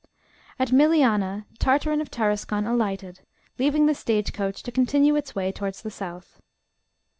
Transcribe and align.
AT 0.57 0.69
Milianah, 0.71 1.45
Tartarin 1.59 2.01
of 2.01 2.09
Tarascon 2.09 2.65
alighted, 2.65 3.19
leaving 3.59 3.85
the 3.85 3.93
stage 3.93 4.33
coach 4.33 4.63
to 4.63 4.71
continue 4.71 5.15
its 5.15 5.35
way 5.35 5.51
towards 5.51 5.83
the 5.83 5.91
South. 5.91 6.41